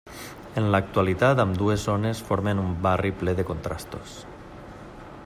[0.61, 4.21] En l'actualitat ambdues zones formen un barri ple de contrastos.